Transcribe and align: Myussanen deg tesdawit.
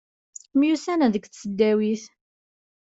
Myussanen 0.57 1.09
deg 1.13 1.23
tesdawit. 1.27 2.03